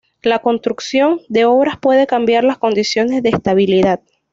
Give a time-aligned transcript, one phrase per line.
[0.23, 3.99] La construcción de obras puede cambiar las condiciones de estabilidad.